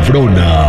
nota 0.00 0.10
macabrona. 0.12 0.59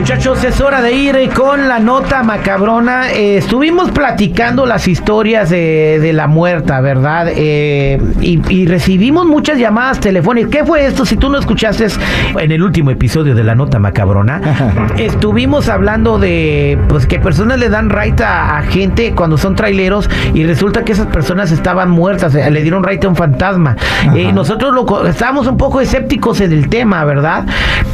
Muchachos, 0.00 0.42
es 0.44 0.62
hora 0.62 0.80
de 0.80 0.94
ir 0.94 1.28
con 1.36 1.68
la 1.68 1.78
nota 1.78 2.22
macabrona. 2.22 3.12
Eh, 3.12 3.36
estuvimos 3.36 3.90
platicando 3.90 4.64
las 4.64 4.88
historias 4.88 5.50
de, 5.50 6.10
la 6.14 6.26
muerta, 6.26 6.80
¿verdad? 6.80 7.26
Eh, 7.36 8.00
y, 8.22 8.64
recibimos 8.66 9.26
muchas 9.26 9.58
llamadas 9.58 10.00
telefónicas. 10.00 10.50
¿Qué 10.50 10.64
fue 10.64 10.86
esto? 10.86 11.04
Si 11.04 11.18
tú 11.18 11.28
no 11.28 11.38
escuchaste 11.38 11.86
en 12.38 12.50
el 12.50 12.62
último 12.62 12.90
episodio 12.90 13.34
de 13.34 13.44
la 13.44 13.54
nota 13.54 13.78
macabrona, 13.78 14.40
estuvimos 14.96 15.68
hablando 15.68 16.18
de 16.18 16.78
pues 16.88 17.06
que 17.06 17.18
personas 17.18 17.58
le 17.58 17.68
dan 17.68 17.90
right 17.90 18.18
a, 18.22 18.62
gente 18.70 19.12
cuando 19.14 19.36
son 19.36 19.54
traileros 19.54 20.08
y 20.32 20.44
resulta 20.44 20.82
que 20.82 20.92
esas 20.92 21.08
personas 21.08 21.52
estaban 21.52 21.90
muertas, 21.90 22.34
eh, 22.34 22.50
le 22.50 22.62
dieron 22.62 22.82
right 22.82 23.04
a 23.04 23.08
un 23.08 23.16
fantasma. 23.16 23.76
nosotros 24.32 24.72
lo, 24.74 25.06
estábamos 25.06 25.46
un 25.46 25.58
poco 25.58 25.82
escépticos 25.82 26.40
en 26.40 26.52
el 26.52 26.70
tema, 26.70 27.04
¿verdad? 27.04 27.44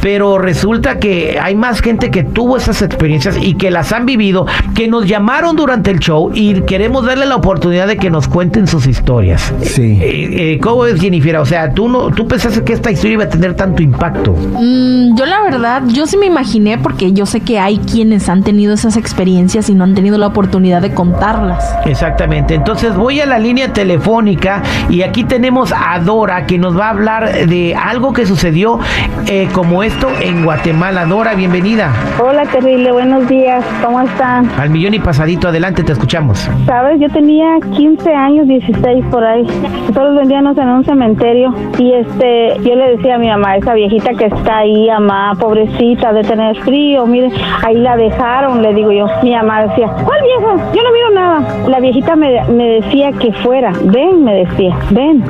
Pero 0.01 0.37
resulta 0.37 0.99
que 0.99 1.37
hay 1.41 1.55
más 1.55 1.81
gente 1.81 1.96
que 1.97 2.23
tuvo 2.23 2.57
esas 2.57 2.81
experiencias 2.81 3.37
y 3.41 3.55
que 3.55 3.71
las 3.71 3.91
han 3.91 4.05
vivido, 4.05 4.45
que 4.75 4.87
nos 4.87 5.05
llamaron 5.05 5.55
durante 5.55 5.91
el 5.91 5.99
show 5.99 6.31
y 6.33 6.61
queremos 6.61 7.05
darle 7.05 7.25
la 7.25 7.35
oportunidad 7.35 7.87
de 7.87 7.97
que 7.97 8.09
nos 8.09 8.27
cuenten 8.27 8.67
sus 8.67 8.87
historias. 8.87 9.53
Sí. 9.61 9.99
Eh, 10.01 10.53
eh, 10.53 10.59
¿Cómo 10.61 10.85
es, 10.85 10.99
Jennifer? 11.01 11.37
O 11.37 11.45
sea, 11.45 11.73
¿tú, 11.73 11.89
no, 11.89 12.09
¿tú 12.11 12.27
pensaste 12.27 12.63
que 12.63 12.73
esta 12.73 12.91
historia 12.91 13.13
iba 13.13 13.23
a 13.25 13.29
tener 13.29 13.55
tanto 13.55 13.81
impacto? 13.81 14.33
Mm, 14.33 15.17
yo 15.17 15.25
la 15.25 15.41
verdad, 15.41 15.83
yo 15.87 16.05
sí 16.07 16.17
me 16.17 16.25
imaginé 16.27 16.77
porque 16.77 17.13
yo 17.13 17.25
sé 17.25 17.41
que 17.41 17.59
hay 17.59 17.79
quienes 17.79 18.29
han 18.29 18.43
tenido 18.43 18.73
esas 18.73 18.97
experiencias 18.97 19.69
y 19.69 19.73
no 19.73 19.83
han 19.83 19.95
tenido 19.95 20.17
la 20.17 20.27
oportunidad 20.27 20.81
de 20.81 20.93
contarlas. 20.93 21.63
Exactamente. 21.85 22.53
Entonces 22.53 22.95
voy 22.95 23.19
a 23.19 23.25
la 23.25 23.39
línea 23.39 23.73
telefónica 23.73 24.61
y 24.89 25.01
aquí 25.01 25.23
tenemos 25.23 25.73
a 25.73 25.99
Dora 25.99 26.45
que 26.45 26.57
nos 26.57 26.77
va 26.77 26.87
a 26.87 26.89
hablar 26.89 27.47
de 27.47 27.75
algo 27.75 28.13
que 28.13 28.25
sucedió 28.25 28.79
eh, 29.27 29.47
como 29.53 29.83
esto 29.83 30.09
en 30.21 30.43
Guatemala. 30.43 31.05
Dora, 31.05 31.33
bienvenida. 31.35 31.86
Hola, 32.19 32.43
terrible, 32.45 32.91
buenos 32.91 33.27
días, 33.27 33.63
¿cómo 33.83 34.01
están? 34.01 34.49
Al 34.59 34.69
millón 34.69 34.93
y 34.93 34.99
pasadito, 34.99 35.47
adelante, 35.47 35.83
te 35.83 35.93
escuchamos. 35.93 36.49
Sabes, 36.65 36.99
yo 36.99 37.09
tenía 37.09 37.59
15 37.75 38.13
años, 38.13 38.47
16 38.47 39.05
por 39.11 39.23
ahí. 39.23 39.45
Todos 39.93 40.15
vendíamos 40.15 40.57
en 40.57 40.69
un 40.69 40.85
cementerio 40.85 41.53
y 41.77 41.93
este, 41.93 42.57
yo 42.63 42.75
le 42.75 42.97
decía 42.97 43.15
a 43.15 43.17
mi 43.17 43.27
mamá, 43.27 43.57
esa 43.57 43.73
viejita 43.73 44.11
que 44.13 44.25
está 44.25 44.59
ahí, 44.59 44.87
mamá, 44.87 45.33
pobrecita, 45.39 46.13
de 46.13 46.23
tener 46.23 46.55
frío, 46.63 47.05
mire, 47.05 47.29
ahí 47.63 47.75
la 47.75 47.95
dejaron, 47.95 48.61
le 48.61 48.73
digo 48.73 48.91
yo. 48.91 49.07
Mi 49.23 49.33
mamá 49.35 49.67
decía, 49.67 49.87
¿cuál 50.05 50.21
vieja? 50.21 50.71
Yo 50.73 50.83
no 50.83 50.91
miro 50.91 51.09
nada. 51.13 51.67
La 51.67 51.79
viejita 51.79 52.15
me, 52.15 52.43
me 52.49 52.81
decía 52.81 53.11
que 53.13 53.31
fuera, 53.33 53.71
ven, 53.83 54.23
me 54.23 54.45
decía, 54.45 54.75
ven. 54.91 55.23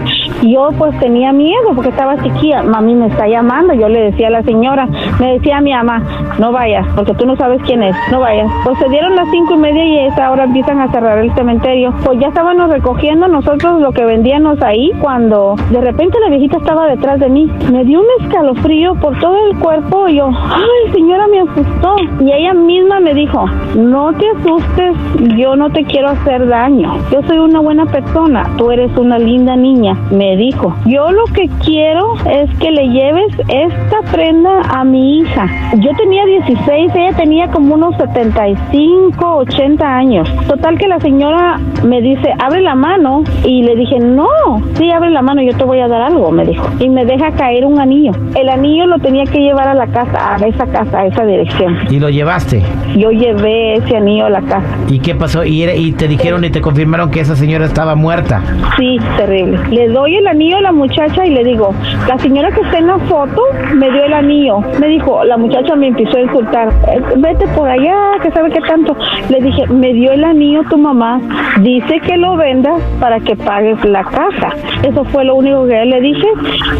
Yo 0.43 0.69
pues 0.77 0.97
tenía 0.99 1.31
miedo 1.33 1.73
porque 1.73 1.89
estaba 1.89 2.21
chiquilla, 2.21 2.63
mami 2.63 2.95
me 2.95 3.07
está 3.07 3.27
llamando, 3.27 3.73
yo 3.73 3.89
le 3.89 4.11
decía 4.11 4.27
a 4.27 4.31
la 4.31 4.43
señora, 4.43 4.87
me 5.19 5.33
decía 5.33 5.57
a 5.57 5.61
mi 5.61 5.73
mamá, 5.73 6.01
no 6.37 6.46
vayas, 6.51 6.85
porque 6.95 7.13
tú 7.13 7.25
no 7.25 7.35
sabes 7.35 7.61
quién 7.65 7.83
es, 7.83 7.95
no 8.11 8.19
vayas. 8.19 8.49
Pues 8.63 8.77
se 8.79 8.89
dieron 8.89 9.15
las 9.15 9.29
cinco 9.31 9.55
y 9.55 9.57
media 9.57 9.85
y 9.85 9.97
a 9.99 10.07
esa 10.07 10.31
hora 10.31 10.43
empiezan 10.43 10.79
a 10.79 10.91
cerrar 10.91 11.19
el 11.19 11.33
cementerio. 11.33 11.93
Pues 12.03 12.19
ya 12.19 12.27
estábamos 12.27 12.69
recogiendo 12.69 13.27
nosotros 13.27 13.81
lo 13.81 13.91
que 13.91 14.05
vendíamos 14.05 14.61
ahí 14.61 14.91
cuando 15.01 15.55
de 15.71 15.81
repente 15.81 16.19
la 16.19 16.29
viejita 16.29 16.57
estaba 16.57 16.87
detrás 16.87 17.19
de 17.19 17.29
mí. 17.29 17.49
Me 17.71 17.83
dio 17.83 17.99
un 17.99 18.23
escalofrío 18.23 18.95
por 18.95 19.17
todo 19.19 19.37
el 19.47 19.57
cuerpo 19.59 20.07
y 20.07 20.15
yo, 20.15 20.29
ay 20.29 20.91
señora, 20.91 21.27
me 21.27 21.41
asustó. 21.41 21.95
Y 22.19 22.31
ella 22.31 22.53
misma 22.53 22.99
me 22.99 23.13
dijo, 23.13 23.45
no 23.75 24.13
te 24.13 24.29
asustes, 24.29 24.95
yo 25.37 25.55
no 25.55 25.69
te 25.69 25.83
quiero 25.83 26.09
hacer 26.09 26.47
daño. 26.47 26.93
Yo 27.11 27.21
soy 27.23 27.39
una 27.39 27.59
buena 27.59 27.85
persona, 27.85 28.49
tú 28.57 28.71
eres 28.71 28.95
una 28.97 29.19
linda 29.19 29.55
niña, 29.55 29.95
me 30.11 30.35
dijo. 30.37 30.75
Yo 30.85 31.11
lo 31.11 31.25
que 31.33 31.49
quiero 31.63 32.13
es 32.29 32.49
que 32.59 32.71
le 32.71 32.89
lleves 32.89 33.33
esta 33.47 34.01
prenda 34.11 34.61
a 34.69 34.83
mi 34.83 35.19
hija. 35.19 35.47
Yo 35.77 35.91
tenía 35.95 36.25
16, 36.45 36.91
ella 36.95 37.13
tenía 37.15 37.47
como 37.47 37.73
unos 37.75 37.95
75, 37.97 39.35
80 39.37 39.85
años. 39.85 40.29
Total 40.47 40.77
que 40.77 40.87
la 40.87 40.99
señora 40.99 41.59
me 41.83 42.01
dice, 42.01 42.31
abre 42.39 42.61
la 42.61 42.75
mano. 42.75 43.23
Y 43.43 43.63
le 43.63 43.75
dije, 43.75 43.99
no, 43.99 44.27
sí, 44.75 44.91
abre 44.91 45.09
la 45.09 45.21
mano, 45.21 45.41
yo 45.41 45.55
te 45.57 45.63
voy 45.63 45.79
a 45.79 45.87
dar 45.87 46.01
algo, 46.01 46.31
me 46.31 46.45
dijo. 46.45 46.67
Y 46.79 46.89
me 46.89 47.05
deja 47.05 47.31
caer 47.31 47.65
un 47.65 47.79
anillo. 47.79 48.11
El 48.35 48.49
anillo 48.49 48.85
lo 48.85 48.99
tenía 48.99 49.23
que 49.25 49.39
llevar 49.39 49.67
a 49.67 49.73
la 49.73 49.87
casa, 49.87 50.35
a 50.35 50.37
esa 50.47 50.67
casa, 50.67 50.99
a 50.99 51.05
esa 51.07 51.25
dirección. 51.25 51.77
¿Y 51.89 51.99
lo 51.99 52.09
llevaste? 52.09 52.61
Yo 52.95 53.11
llevé 53.11 53.75
ese 53.75 53.97
anillo 53.97 54.25
a 54.25 54.29
la 54.29 54.41
casa. 54.41 54.67
¿Y 54.87 54.99
qué 54.99 55.15
pasó? 55.15 55.43
¿Y, 55.43 55.63
y 55.63 55.91
te 55.93 56.07
dijeron 56.07 56.43
y 56.45 56.49
te 56.49 56.61
confirmaron 56.61 57.09
que 57.09 57.19
esa 57.21 57.35
señora 57.35 57.65
estaba 57.65 57.95
muerta? 57.95 58.41
Sí, 58.77 58.97
terrible. 59.17 59.59
Le 59.69 59.89
doy 59.89 60.15
el 60.15 60.27
anillo 60.27 60.57
a 60.57 60.61
la 60.61 60.71
muchacha 60.71 61.25
y 61.25 61.31
le 61.31 61.43
digo, 61.43 61.73
la 62.07 62.17
señora 62.19 62.51
que 62.51 62.61
está 62.61 62.77
en 62.77 62.87
la 62.87 62.99
foto 62.99 63.41
me 63.75 63.89
dio 63.91 64.03
el 64.03 64.13
anillo. 64.13 64.59
Me 64.79 64.87
dijo, 64.87 65.23
la 65.23 65.37
muchacha 65.37 65.75
me 65.75 65.87
empezó 65.87 66.17
a 66.17 66.21
insultar, 66.27 66.69
eh, 66.87 67.01
vete 67.17 67.47
por 67.47 67.69
allá, 67.69 67.95
que 68.21 68.31
sabe 68.31 68.51
qué 68.51 68.61
tanto. 68.61 68.95
Le 69.29 69.41
dije, 69.41 69.67
me 69.67 69.93
dio 69.93 70.11
el 70.11 70.23
anillo 70.23 70.63
tu 70.69 70.77
mamá, 70.77 71.21
dice 71.61 71.99
que 72.05 72.17
lo 72.17 72.35
vendas 72.35 72.81
para 72.99 73.19
que 73.19 73.35
pagues 73.35 73.83
la 73.85 74.03
casa. 74.03 74.49
Eso 74.83 75.03
fue 75.05 75.23
lo 75.23 75.35
único 75.35 75.65
que 75.67 75.85
le 75.85 76.01
dije 76.01 76.27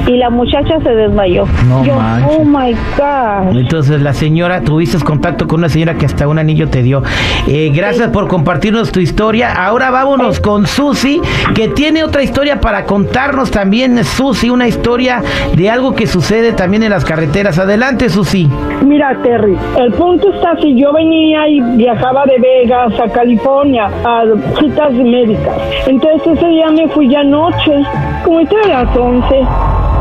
y 0.07 0.17
la 0.17 0.29
muchacha 0.29 0.79
se 0.81 0.89
desmayó. 0.89 1.45
No 1.67 1.83
Yo, 1.83 1.95
oh 2.29 2.43
my 2.43 2.73
God. 2.97 3.57
Entonces 3.57 4.01
la 4.01 4.13
señora, 4.13 4.61
tuviste 4.61 4.97
contacto 5.03 5.47
con 5.47 5.59
una 5.59 5.69
señora 5.69 5.95
que 5.95 6.05
hasta 6.05 6.27
un 6.27 6.39
anillo 6.39 6.69
te 6.69 6.81
dio. 6.81 7.03
Eh, 7.47 7.71
gracias 7.73 8.09
por 8.09 8.27
compartirnos 8.27 8.91
tu 8.91 8.99
historia. 8.99 9.53
Ahora 9.53 9.91
vámonos 9.91 10.39
con 10.39 10.65
Susi, 10.65 11.21
que 11.53 11.69
tiene 11.69 12.03
otra 12.03 12.23
historia 12.23 12.59
para 12.59 12.85
contarnos 12.85 13.51
también. 13.51 14.03
Susi, 14.03 14.49
una 14.49 14.67
historia 14.67 15.21
de 15.55 15.69
algo 15.69 15.95
que 15.95 16.07
sucede 16.07 16.53
también 16.53 16.83
en 16.83 16.89
las 16.89 17.05
carreteras. 17.05 17.59
Adelante, 17.59 18.09
Susi. 18.09 18.49
Mira, 18.85 19.17
El 19.45 19.93
punto 19.93 20.33
está 20.33 20.55
si 20.59 20.73
yo 20.75 20.91
venía 20.91 21.47
y 21.47 21.61
viajaba 21.77 22.25
de 22.25 22.39
Vegas 22.39 22.99
a 22.99 23.07
California 23.09 23.87
a 24.03 24.23
citas 24.59 24.93
médicas. 24.93 25.55
Entonces 25.85 26.37
ese 26.37 26.47
día 26.47 26.71
me 26.71 26.87
fui 26.87 27.07
ya 27.07 27.19
anoche, 27.19 27.83
como 28.25 28.39
entre 28.39 28.67
las 28.67 28.95
11. 28.95 29.45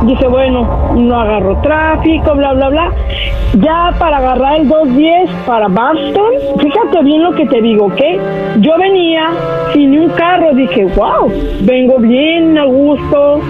Dije, 0.04 0.26
bueno, 0.28 0.94
no 0.94 1.20
agarro 1.20 1.60
tráfico, 1.60 2.34
bla, 2.34 2.54
bla, 2.54 2.69
bla. 2.69 2.92
Ya 3.58 3.94
para 3.98 4.19
agarrar 4.19 4.60
el 4.60 4.69
210 4.69 5.30
para 5.46 5.69
Boston, 5.69 6.32
fíjate 6.58 7.02
bien 7.02 7.22
lo 7.22 7.32
que 7.32 7.46
te 7.46 7.60
digo, 7.60 7.86
¿ok? 7.86 8.00
Yo 8.60 8.72
venía 8.78 9.30
sin 9.72 9.98
un 9.98 10.08
carro, 10.10 10.54
dije, 10.54 10.84
wow, 10.96 11.30
vengo 11.62 11.98
bien 11.98 12.56
a 12.58 12.64
gusto, 12.64 13.41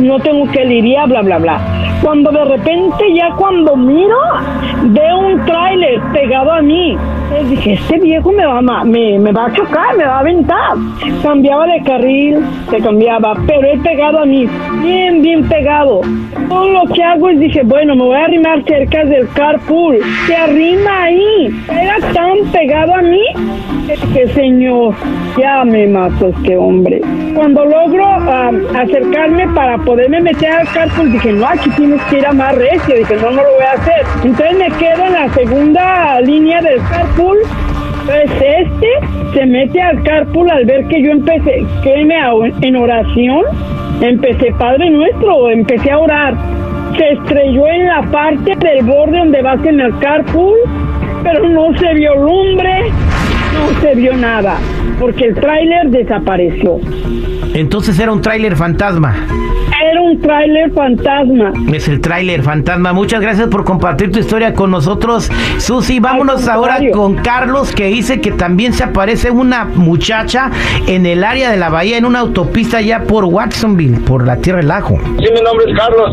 no 0.00 0.18
tengo 0.20 0.50
que 0.50 0.64
lidiar, 0.64 1.08
bla, 1.08 1.22
bla, 1.22 1.38
bla. 1.38 1.75
Cuando 2.02 2.30
de 2.30 2.44
repente 2.44 3.14
ya 3.14 3.30
cuando 3.36 3.76
miro, 3.76 4.16
veo 4.84 5.18
un 5.18 5.44
tráiler 5.44 6.00
pegado 6.12 6.52
a 6.52 6.62
mí. 6.62 6.96
dije, 7.48 7.72
este 7.72 7.98
viejo 7.98 8.32
me 8.32 8.46
va, 8.46 8.58
a, 8.58 8.84
me, 8.84 9.18
me 9.18 9.32
va 9.32 9.46
a 9.46 9.52
chocar, 9.52 9.96
me 9.96 10.04
va 10.04 10.16
a 10.16 10.20
aventar. 10.20 10.76
Cambiaba 11.22 11.66
de 11.66 11.82
carril, 11.82 12.44
se 12.70 12.78
cambiaba, 12.78 13.34
pero 13.46 13.66
él 13.66 13.80
pegado 13.80 14.20
a 14.20 14.26
mí, 14.26 14.46
bien, 14.82 15.22
bien 15.22 15.48
pegado. 15.48 16.02
Todo 16.48 16.70
lo 16.70 16.84
que 16.92 17.02
hago 17.02 17.28
es 17.30 17.40
dije, 17.40 17.62
bueno, 17.64 17.96
me 17.96 18.02
voy 18.02 18.16
a 18.16 18.24
arrimar 18.24 18.62
cerca 18.64 19.04
del 19.04 19.28
carpool. 19.30 19.98
Se 20.26 20.36
arrima 20.36 21.02
ahí. 21.02 21.48
Era 21.68 21.96
tan 22.12 22.50
pegado 22.52 22.94
a 22.94 23.02
mí 23.02 23.22
que 24.12 24.26
señor, 24.28 24.94
ya 25.38 25.64
me 25.64 25.86
mató 25.86 26.28
este 26.28 26.56
hombre. 26.56 27.00
Cuando 27.34 27.64
logro 27.64 28.04
ah, 28.04 28.50
acercarme 28.76 29.46
para 29.54 29.78
poderme 29.78 30.20
meter 30.20 30.50
al 30.50 30.68
carpool, 30.72 31.12
dije, 31.12 31.32
no, 31.32 31.46
aquí 31.46 31.70
tienes 31.86 32.02
que 32.06 32.18
ir 32.18 32.26
a 32.26 32.32
más 32.32 32.54
recio. 32.54 32.96
Dije, 32.96 33.16
no, 33.16 33.30
no 33.30 33.42
lo 33.42 33.54
voy 33.54 33.64
a 33.64 33.72
hacer. 33.72 34.06
Entonces 34.24 34.58
me 34.58 34.70
quedo 34.76 35.04
en 35.06 35.12
la 35.12 35.32
segunda 35.34 36.20
línea 36.20 36.60
del 36.60 36.80
carpool. 36.88 37.38
Pues 38.04 38.30
este 38.30 38.88
se 39.34 39.46
mete 39.46 39.80
al 39.80 40.02
carpool 40.02 40.50
al 40.50 40.64
ver 40.64 40.86
que 40.86 41.02
yo 41.02 41.10
empecé, 41.10 41.66
que 41.82 42.04
me 42.04 42.16
en 42.62 42.76
oración, 42.76 43.42
empecé 44.00 44.52
Padre 44.58 44.90
Nuestro, 44.90 45.50
empecé 45.50 45.90
a 45.90 45.98
orar. 45.98 46.34
Se 46.96 47.12
estrelló 47.12 47.66
en 47.66 47.86
la 47.86 48.02
parte 48.02 48.54
del 48.56 48.84
borde 48.84 49.18
donde 49.18 49.42
vas 49.42 49.64
en 49.64 49.80
el 49.80 49.98
carpool, 49.98 50.56
pero 51.24 51.48
no 51.48 51.76
se 51.76 51.94
vio 51.94 52.14
lumbre, 52.14 52.90
no 53.54 53.80
se 53.80 53.94
vio 53.96 54.16
nada, 54.16 54.56
porque 55.00 55.26
el 55.26 55.34
tráiler 55.34 55.90
desapareció. 55.90 56.78
Entonces 57.54 57.98
era 57.98 58.12
un 58.12 58.22
tráiler 58.22 58.54
fantasma. 58.54 59.16
Era 59.96 60.04
un 60.04 60.20
tráiler 60.20 60.70
fantasma. 60.72 61.52
Es 61.72 61.88
el 61.88 62.02
tráiler 62.02 62.42
fantasma. 62.42 62.92
Muchas 62.92 63.22
gracias 63.22 63.48
por 63.48 63.64
compartir 63.64 64.12
tu 64.12 64.18
historia 64.18 64.52
con 64.52 64.70
nosotros, 64.70 65.30
Susi. 65.56 66.00
Vámonos 66.00 66.46
ahora 66.48 66.76
con 66.92 67.14
Carlos, 67.14 67.72
que 67.74 67.86
dice 67.86 68.20
que 68.20 68.30
también 68.30 68.74
se 68.74 68.84
aparece 68.84 69.30
una 69.30 69.64
muchacha 69.64 70.50
en 70.86 71.06
el 71.06 71.24
área 71.24 71.50
de 71.50 71.56
la 71.56 71.70
bahía, 71.70 71.96
en 71.96 72.04
una 72.04 72.18
autopista 72.18 72.82
ya 72.82 73.04
por 73.04 73.24
Watsonville, 73.24 74.00
por 74.00 74.26
la 74.26 74.36
Tierra 74.36 74.58
del 74.58 74.70
Ajo. 74.70 74.98
Sí, 75.02 75.28
mi 75.32 75.40
nombre 75.40 75.64
es 75.66 75.78
Carlos. 75.78 76.10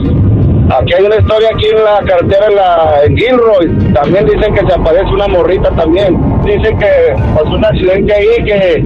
aquí 0.79 0.93
hay 0.93 1.03
una 1.03 1.17
historia 1.17 1.49
aquí 1.53 1.65
en 1.65 1.83
la 1.83 1.99
carretera 2.07 2.47
en, 2.47 2.55
la, 2.55 3.03
en 3.05 3.17
Gilroy. 3.17 3.93
También 3.93 4.25
dicen 4.27 4.53
que 4.53 4.65
se 4.65 4.73
aparece 4.73 5.13
una 5.13 5.27
morrita 5.27 5.69
también. 5.71 6.17
Dicen 6.45 6.79
que 6.79 6.87
pasó 7.35 7.49
un 7.49 7.65
accidente 7.65 8.13
ahí 8.13 8.45
que, 8.45 8.85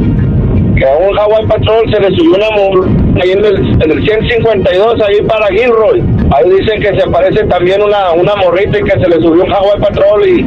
que 0.77 0.85
a 0.85 0.95
un 0.97 1.17
Hawaii 1.17 1.45
Patrol 1.47 1.91
se 1.91 1.99
le 1.99 2.15
subió 2.15 2.35
una 2.35 2.49
morrita 2.51 3.21
ahí 3.23 3.31
en 3.31 3.45
el, 3.45 3.57
en 3.83 3.91
el 3.91 4.03
152 4.03 5.01
ahí 5.01 5.21
para 5.27 5.47
Gilroy. 5.47 6.03
Ahí 6.31 6.49
dicen 6.59 6.81
que 6.81 6.97
se 6.99 7.03
aparece 7.03 7.43
también 7.45 7.81
una, 7.81 8.11
una 8.13 8.35
morrita 8.35 8.77
y 8.79 8.83
que 8.83 8.91
se 8.91 9.09
le 9.09 9.15
subió 9.21 9.43
un 9.43 9.51
Hawaii 9.53 9.79
Patrol 9.81 10.27
y 10.27 10.43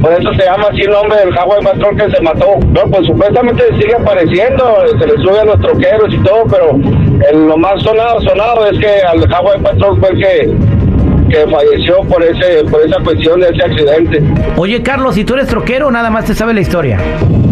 por 0.00 0.12
eso 0.12 0.32
se 0.34 0.44
llama 0.44 0.68
así 0.70 0.82
el 0.82 0.90
nombre 0.90 1.18
del 1.18 1.36
Hawaii 1.36 1.62
Patrol 1.64 1.96
que 1.96 2.10
se 2.14 2.22
mató. 2.22 2.46
No, 2.72 2.82
pues 2.90 3.06
supuestamente 3.06 3.64
sigue 3.80 3.94
apareciendo, 3.94 4.64
se 4.98 5.06
le 5.06 5.14
sube 5.22 5.40
a 5.40 5.44
los 5.44 5.60
troqueros 5.60 6.12
y 6.12 6.18
todo, 6.22 6.44
pero 6.50 6.70
el- 7.30 7.46
lo 7.46 7.56
más 7.56 7.82
sonado, 7.82 8.20
sonado 8.20 8.66
es 8.66 8.78
que 8.78 9.00
al 9.02 9.32
Hawaii 9.32 9.60
Patrol 9.62 9.98
fue 10.00 10.10
el 10.10 10.18
que, 10.18 10.50
que 11.32 11.46
falleció 11.50 12.02
por 12.04 12.22
ese 12.22 12.64
por 12.70 12.80
esa 12.82 12.98
cuestión 13.02 13.40
de 13.40 13.48
ese 13.48 13.62
accidente. 13.62 14.22
Oye, 14.56 14.82
Carlos, 14.82 15.14
si 15.14 15.24
tú 15.24 15.34
eres 15.34 15.46
troquero, 15.48 15.90
nada 15.90 16.10
más 16.10 16.24
te 16.26 16.34
sabe 16.34 16.52
la 16.54 16.60
historia. 16.60 16.98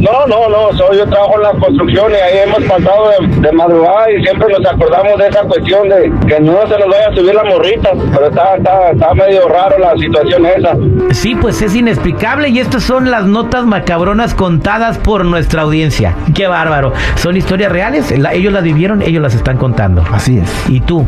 No, 0.01 0.27
no, 0.27 0.49
no, 0.49 0.73
soy, 0.79 0.97
yo 0.97 1.07
trabajo 1.07 1.35
en 1.37 1.43
la 1.43 1.51
construcción 1.53 2.11
y 2.13 2.15
ahí 2.15 2.39
hemos 2.47 2.63
pasado 2.65 3.11
de, 3.21 3.27
de 3.41 3.53
madrugada 3.53 4.11
y 4.11 4.23
siempre 4.23 4.49
nos 4.49 4.67
acordamos 4.73 5.19
de 5.19 5.29
esa 5.29 5.43
cuestión 5.43 5.89
de 5.91 6.11
que 6.27 6.41
no 6.41 6.67
se 6.67 6.79
nos 6.79 6.89
vaya 6.89 7.09
a 7.11 7.15
subir 7.15 7.35
la 7.35 7.45
morrita, 7.45 7.91
pero 8.15 8.29
está, 8.29 8.57
está, 8.57 8.91
está 8.93 9.15
medio 9.15 9.47
raro 9.49 9.79
la 9.79 9.95
situación 9.99 10.47
esa. 10.47 10.75
Sí, 11.11 11.35
pues 11.35 11.61
es 11.61 11.75
inexplicable 11.75 12.49
y 12.49 12.61
estas 12.61 12.83
son 12.83 13.11
las 13.11 13.27
notas 13.27 13.67
macabronas 13.67 14.33
contadas 14.35 14.97
por 14.97 15.27
nuestra 15.27 15.63
audiencia. 15.63 16.15
Qué 16.35 16.47
bárbaro. 16.47 16.93
Son 17.17 17.37
historias 17.37 17.71
reales, 17.71 18.17
la- 18.19 18.33
ellos 18.33 18.55
las 18.55 18.63
vivieron, 18.63 19.03
ellos 19.03 19.21
las 19.23 19.35
están 19.35 19.59
contando. 19.59 20.03
Así 20.13 20.39
es. 20.39 20.51
¿Y 20.71 20.81
tú 20.81 21.05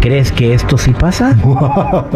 crees 0.00 0.30
que 0.30 0.54
esto 0.54 0.78
sí 0.78 0.92
pasa? 0.92 1.34